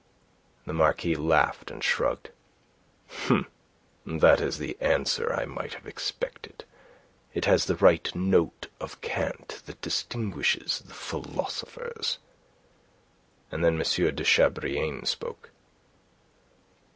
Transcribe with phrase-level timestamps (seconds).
[0.65, 2.31] The Marquis laughed and shrugged.
[4.07, 6.65] "That is the answer I might have expected.
[7.35, 12.17] It has the right note of cant that distinguishes the philosophers."
[13.51, 14.15] And then M.
[14.15, 15.51] de Chabrillane spoke.